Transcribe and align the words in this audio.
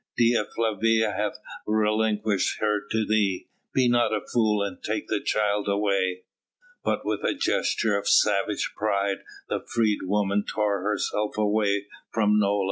Dea 0.17 0.41
Flavia 0.55 1.11
hath 1.11 1.37
relinquished 1.67 2.59
her 2.59 2.79
to 2.89 3.05
thee. 3.05 3.49
Be 3.71 3.87
not 3.87 4.11
a 4.11 4.25
fool 4.33 4.63
and 4.63 4.81
take 4.81 5.07
the 5.09 5.21
child 5.23 5.67
away!" 5.69 6.23
But 6.83 7.05
with 7.05 7.23
a 7.23 7.35
gesture 7.35 7.95
of 7.95 8.09
savage 8.09 8.73
pride 8.75 9.19
the 9.47 9.59
freedwoman 9.67 10.43
tore 10.47 10.81
herself 10.81 11.37
away 11.37 11.85
from 12.11 12.39
Nola. 12.39 12.59